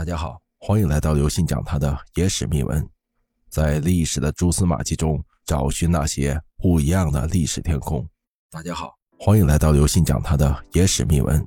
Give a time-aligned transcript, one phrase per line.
[0.00, 2.88] 大家好，欢迎来到刘信讲他的野史秘闻，
[3.50, 8.02] 在历史的蛛丝马迹中找寻那些不一样的历史天空。
[8.50, 11.46] 大家好，欢迎来到刘信讲他的野史秘闻，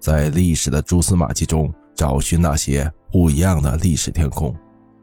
[0.00, 4.56] 在历史的蛛丝马迹中找寻那些不一样的历史天空。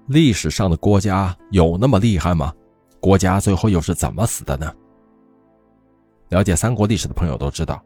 [0.08, 2.52] 历史上的郭嘉有那么厉害吗？
[3.00, 4.74] 郭嘉最后又是怎么死的呢？
[6.30, 7.80] 了解三国历史的朋友都知道，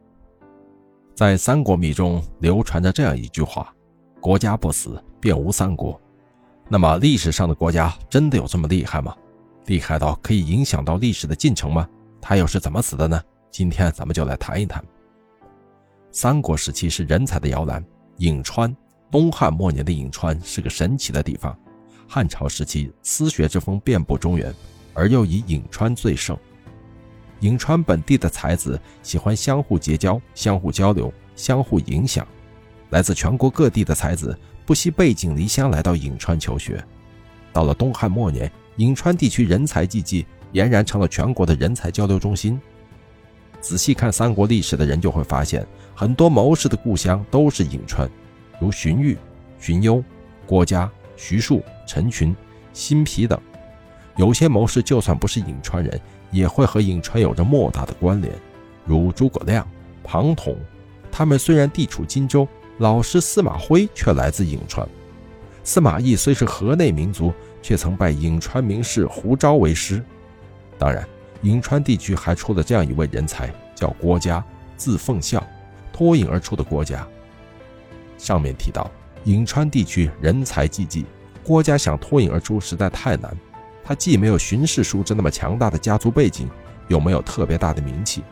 [1.14, 3.70] 在三国迷中流传着这样一句话。
[4.24, 6.00] 国家不死，便无三国。
[6.66, 9.14] 那么，历史上的国家真的有这么厉害吗？
[9.66, 11.86] 厉害到可以影响到历史的进程吗？
[12.22, 13.20] 他又是怎么死的呢？
[13.50, 14.82] 今天咱们就来谈一谈。
[16.10, 17.84] 三国时期是人才的摇篮，
[18.16, 18.74] 颍川，
[19.10, 21.54] 东汉末年的颍川是个神奇的地方。
[22.08, 24.54] 汉朝时期，私学之风遍布中原，
[24.94, 26.34] 而又以颍川最盛。
[27.42, 32.26] 颍川本地的才子喜欢相互结交、相互交流、相互影响。
[32.94, 36.82] 来自全国各地的才子不惜背井离乡来到颍川求学。
[37.52, 42.56] 到了东汉末年，颍川地区人才济济，俨然成了全国的人才交流中心。
[43.60, 48.08] 仔细看三国历史的人就会发现，很多谋士的故乡都是颍川，
[48.60, 49.16] 如荀彧、
[49.58, 50.00] 荀攸、
[50.46, 52.32] 郭嘉、徐庶、陈群、
[52.72, 53.36] 辛毗等。
[54.14, 58.32] 有些谋士就算不是颍川人，也会和颍川有着莫大的关联，
[58.84, 59.66] 如诸葛亮、
[60.04, 60.56] 庞统。
[61.10, 62.46] 他们虽然地处荆州。
[62.78, 64.86] 老师司马徽却来自颍川。
[65.62, 70.02] 司马懿虽是河内民族，却曾拜颍川名士胡昭为师。
[70.78, 71.06] 当然，
[71.42, 74.44] 颍川地区还出了这样一位人才，叫郭嘉，
[74.76, 75.42] 字奉孝，
[75.92, 77.06] 脱颖而出的郭嘉。
[78.18, 78.90] 上面提到，
[79.24, 81.06] 颍川地区人才济济，
[81.42, 83.34] 郭嘉想脱颖而出实在太难。
[83.84, 86.48] 他既没有荀氏叔侄那么强大的家族背景，
[86.88, 88.22] 又没有特别大的名气，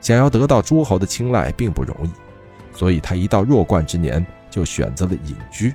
[0.00, 2.10] 想要得到诸侯的青睐并不容易。
[2.78, 5.74] 所以他一到弱冠之年，就选择了隐居。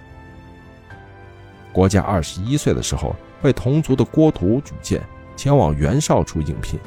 [1.73, 5.04] 郭嘉二十一岁的时候，被同族的郭图举荐
[5.36, 6.80] 前往袁绍处应聘。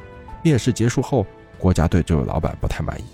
[0.42, 1.27] 面试结束后，
[1.59, 3.04] 郭嘉对这位老板不太满意，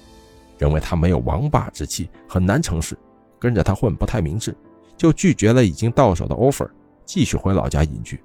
[0.58, 2.96] 认为他没有王霸之气，很难成事，
[3.36, 4.54] 跟着他混不太明智，
[4.96, 6.70] 就拒绝了已经到手的 offer，
[7.04, 8.22] 继续回老家隐居。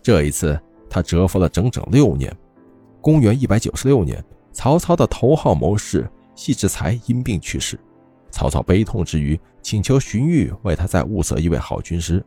[0.00, 0.56] 这一次，
[0.88, 2.32] 他蛰伏了整整六年。
[3.00, 7.76] 公元一百九十六年，曹操的头号谋士戏志才因病去世。
[8.34, 12.20] 曹操悲痛之余，请求荀彧为他再物色一位好军师。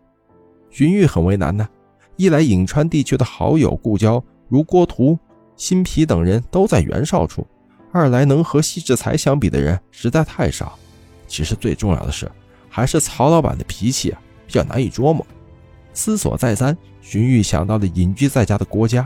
[0.71, 1.67] 荀彧很为难呢，
[2.15, 5.19] 一来颍川地区的好友故交如郭图、
[5.57, 7.45] 辛毗等人都在袁绍处，
[7.91, 10.79] 二来能和西志才相比的人实在太少。
[11.27, 12.31] 其实最重要的是，
[12.69, 15.27] 还是曹老板的脾气啊比较难以捉摸。
[15.93, 19.05] 思索再三，荀彧想到了隐居在家的郭嘉，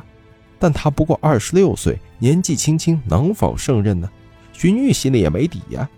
[0.60, 4.08] 但他不过二十六岁，年纪轻轻，能否胜任呢？
[4.54, 5.90] 荀彧心里也没底呀。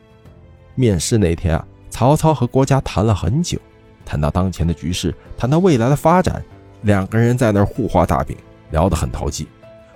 [0.75, 3.59] 面试那天啊，曹操和郭嘉谈了很久，
[4.05, 6.43] 谈到当前的局势，谈到未来的发展，
[6.81, 8.35] 两个人在那儿互画大饼，
[8.71, 9.47] 聊得很投机。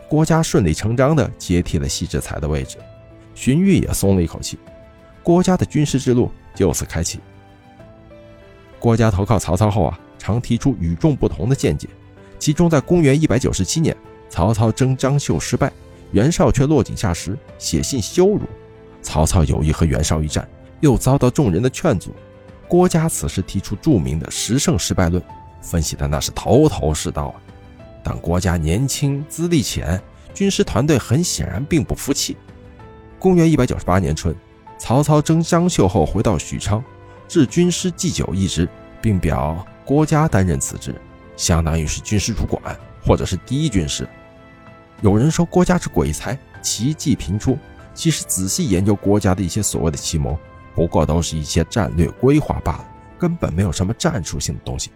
[0.07, 2.77] 郭嘉顺理成章地接替了西志才的位置，
[3.35, 4.57] 荀彧也松了一口气，
[5.23, 7.19] 郭嘉的军事之路就此开启。
[8.79, 11.89] 郭嘉投靠曹操后啊，常提出与众不同的见解，
[12.37, 13.93] 其中在公元一百九十七年，
[14.29, 15.71] 曹操征张绣失败，
[16.11, 18.41] 袁绍却落井下石，写信羞辱
[19.01, 20.47] 曹操，有意和袁绍一战。
[20.79, 22.15] 又遭到众人的劝阻，
[22.67, 25.21] 郭嘉此时提出著名的十胜失败论，
[25.61, 27.35] 分析的那是头头是道啊。
[28.03, 30.01] 但郭嘉年轻资历浅，
[30.33, 32.37] 军师团队很显然并不服气。
[33.19, 34.35] 公元一百九十八年春，
[34.77, 36.83] 曹操征张绣后回到许昌，
[37.27, 38.69] 置军师祭酒一职，
[39.01, 40.93] 并表郭嘉担任此职，
[41.35, 42.61] 相当于是军师主管
[43.03, 44.07] 或者是第一军师。
[45.01, 47.57] 有人说郭嘉是鬼才，奇计频出。
[47.93, 50.37] 其实仔细研究郭嘉的一些所谓的奇谋。
[50.77, 54.91] 不过都是一些战略规划罢了，根本没有什么战术性的东西。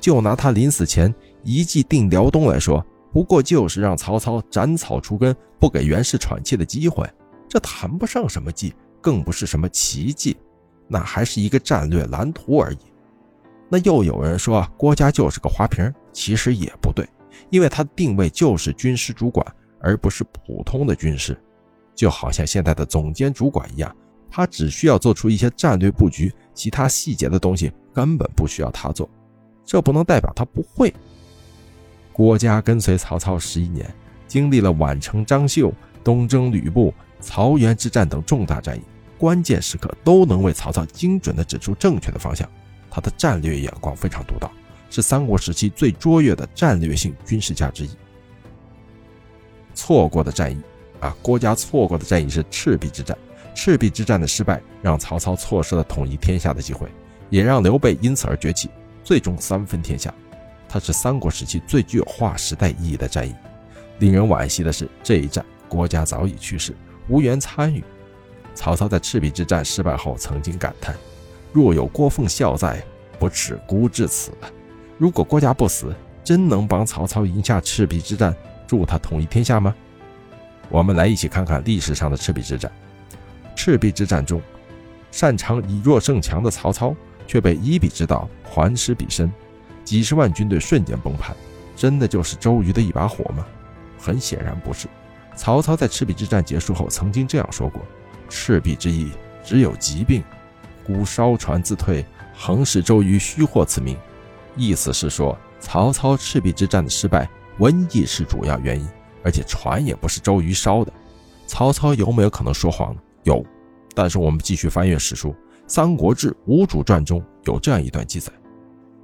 [0.00, 1.14] 就拿他临死前
[1.44, 7.08] 一计定辽东来说，不过就是让曹操斩草除根，不给袁氏喘气的机会。
[7.48, 10.36] 这谈不上什么计，更不是什么奇计，
[10.88, 12.78] 那还是一个战略蓝图而已。
[13.68, 17.08] 那又有人说郭嘉就是个花瓶，其实也不对，
[17.50, 19.46] 因为他的定位就是军师主管，
[19.80, 21.40] 而不是普通的军师，
[21.94, 23.94] 就好像现在的总监主管一样。
[24.30, 29.08] 他只需要做出一些战略布局，其他细节的东西根本不需要他做。
[29.64, 30.94] 这不能代表他不会。
[32.12, 33.92] 郭嘉跟随曹操十一年，
[34.28, 35.72] 经历了宛城、张绣、
[36.04, 38.80] 东征吕布、曹原之战等重大战役，
[39.18, 42.48] 关键时刻都能为曹操精准地指出正确的方向。
[42.90, 44.50] 他的战略眼光非常独到，
[44.90, 47.90] 是三国时期最卓越的战略性军事家之一。
[49.72, 50.60] 错过的战役
[50.98, 53.16] 啊，郭嘉错过的战役是赤壁之战。
[53.62, 56.88] 赤壁之战的失败，让曹操错失了统一天下的机会，
[57.28, 58.70] 也让刘备因此而崛起，
[59.04, 60.10] 最终三分天下。
[60.66, 63.34] 它是三国时期最具有划时代意义的战役。
[63.98, 66.74] 令人惋惜的是，这一战国家早已去世，
[67.06, 67.84] 无缘参与。
[68.54, 70.96] 曹操在赤壁之战失败后，曾经感叹
[71.52, 72.82] ：“若有郭奉孝在，
[73.18, 74.32] 不耻孤至此。”
[74.96, 78.34] 如果郭嘉不死，真能帮曹操赢下赤壁之战，
[78.66, 79.74] 助他统一天下吗？
[80.70, 82.72] 我们来一起看看历史上的赤壁之战。
[83.62, 84.40] 赤壁之战中，
[85.10, 86.96] 擅长以弱胜强的曹操
[87.26, 89.30] 却被以彼之道还施彼身，
[89.84, 91.36] 几十万军队瞬间崩盘。
[91.76, 93.44] 真的就是周瑜的一把火吗？
[93.98, 94.88] 很显然不是。
[95.36, 97.82] 曹操在赤壁之战结束后曾经这样说过
[98.30, 99.10] ：“赤壁之役
[99.44, 100.24] 只有疾病，
[100.82, 102.02] 孤烧船自退，
[102.34, 103.94] 横使周瑜虚获此名。”
[104.56, 107.28] 意思是说，曹操赤壁之战的失败，
[107.58, 108.88] 瘟疫是主要原因，
[109.22, 110.90] 而且船也不是周瑜烧的。
[111.46, 113.00] 曹操有没有可能说谎呢？
[113.24, 113.44] 有，
[113.94, 115.30] 但是我们继续翻阅史书，
[115.66, 118.32] 《三国志·吴主传》中有这样一段记载：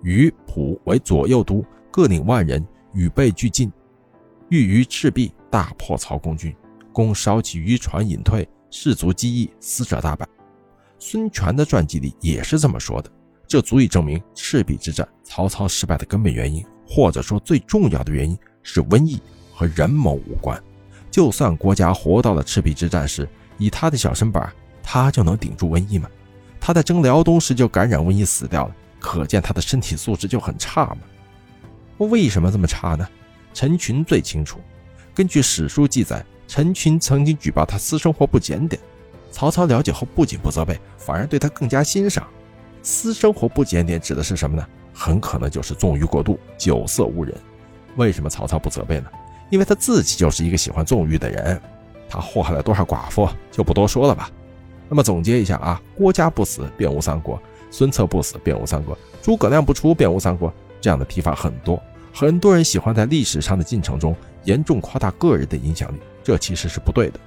[0.03, 3.71] 于蒲为左右都，各领万人，与备俱进，
[4.49, 6.55] 欲于赤壁大破曹公军，
[6.93, 10.27] 攻烧起渔船隐退，士卒击役，死者大败。
[10.99, 13.11] 孙权的传记里也是这么说的，
[13.47, 19.21] 这足以证明赤壁之战曹操失败的根本原因，或者说最重要的原因是瘟疫
[19.53, 20.61] 和人谋无关。
[21.11, 26.09] 就算国家活到了赤壁之战时，以他的小身板，他就能顶住瘟疫吗？
[26.61, 30.99] 他在征辽东时就感染瘟疫死掉了，可见他的身体素质就很差嘛。
[31.99, 33.09] 为什么这么差呢？
[33.55, 34.61] 陈群最清楚。
[35.15, 38.81] 根据史书记载，陈群曾经举报他私生活不检点，
[39.31, 42.27] 曹操了解后不仅不责备，反而对他更加欣赏。
[42.83, 44.67] 私生活不检点指的是什么呢？
[44.93, 47.35] 很可能就是纵欲过度、酒色误人。
[47.97, 49.11] 为什么曹操不责备呢？
[49.51, 51.61] 因为他自己就是一个喜欢纵欲的人。
[52.09, 54.31] 他祸害了多少寡妇，就不多说了吧。
[54.89, 57.37] 那么总结一下啊，郭嘉不死，便无三国；
[57.71, 60.53] 孙策不死，便无三国；诸葛亮不出，便无三国。
[60.81, 61.83] 这样的提法很多，
[62.15, 64.15] 很多人喜欢在历史上的进程中
[64.45, 67.19] 严重夸大个人的影响力，这其实是不对的。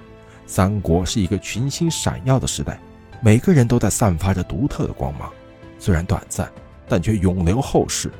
[0.46, 2.80] 三国是一个群星闪耀的时代，
[3.20, 5.30] 每个人都在散发着独特的光芒，
[5.78, 6.50] 虽然短暂，
[6.88, 8.10] 但却永留后世。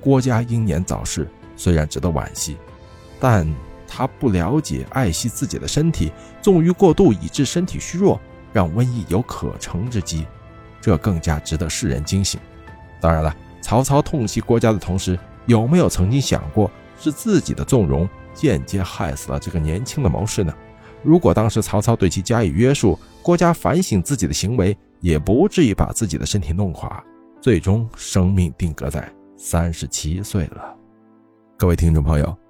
[0.00, 2.56] 郭嘉英年早逝，虽然值得惋惜，
[3.20, 3.46] 但。
[3.92, 8.20] 他不了解爱惜自己的身体，纵欲过度以致身体虚弱，
[8.52, 10.24] 让瘟疫有可乘之机，
[10.80, 12.40] 这更加值得世人警醒。
[13.00, 16.70] 当然了，曹操痛惜郭嘉的同时，有没有曾经想过
[17.00, 20.54] 是自己的纵容间接害死了这个年轻的谋士呢？
[21.02, 27.02] 如果当时曹操对其加以约束，郭嘉反省自己的行为，也不至于把自己的身体弄垮，
[27.40, 30.76] 最终生命定格在三十七岁了。
[31.58, 32.49] 各位听众朋友。